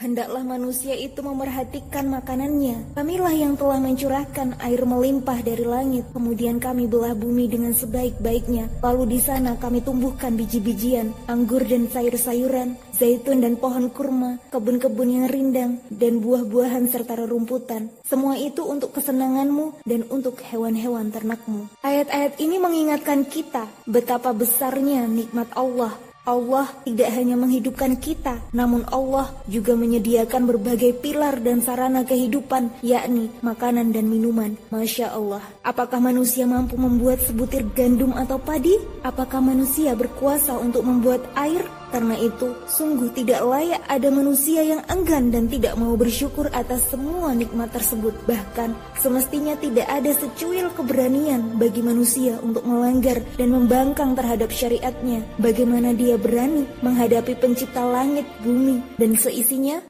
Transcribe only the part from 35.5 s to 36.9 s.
apakah manusia mampu